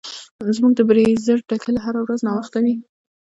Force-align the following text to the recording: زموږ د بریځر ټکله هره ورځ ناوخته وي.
زموږ 0.55 0.73
د 0.75 0.81
بریځر 0.89 1.37
ټکله 1.49 1.79
هره 1.85 1.99
ورځ 2.03 2.19
ناوخته 2.27 2.59
وي. 2.63 2.75